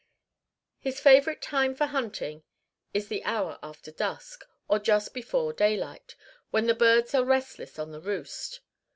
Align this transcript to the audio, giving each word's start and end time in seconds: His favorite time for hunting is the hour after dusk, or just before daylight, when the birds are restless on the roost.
His 0.79 0.99
favorite 0.99 1.43
time 1.43 1.75
for 1.75 1.85
hunting 1.85 2.41
is 2.91 3.07
the 3.07 3.23
hour 3.23 3.59
after 3.61 3.91
dusk, 3.91 4.43
or 4.67 4.79
just 4.79 5.13
before 5.13 5.53
daylight, 5.53 6.15
when 6.49 6.65
the 6.65 6.73
birds 6.73 7.13
are 7.13 7.23
restless 7.23 7.77
on 7.77 7.91
the 7.91 8.01
roost. 8.01 8.61